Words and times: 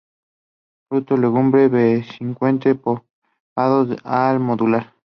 Fruto 0.89 1.15
legumbre 1.15 1.69
dehiscente, 1.69 2.73
pardos 3.53 3.95
al 4.03 4.39
madurar. 4.39 4.95